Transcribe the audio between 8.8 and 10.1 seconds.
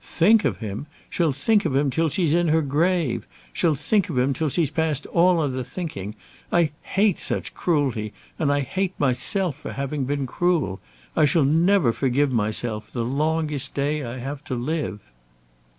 myself for having